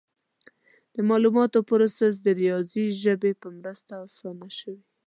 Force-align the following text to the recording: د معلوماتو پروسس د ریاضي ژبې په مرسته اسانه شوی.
د 0.95 0.97
معلوماتو 1.09 1.59
پروسس 1.69 2.13
د 2.21 2.27
ریاضي 2.41 2.85
ژبې 3.01 3.31
په 3.41 3.47
مرسته 3.59 3.93
اسانه 4.05 4.47
شوی. 4.59 4.81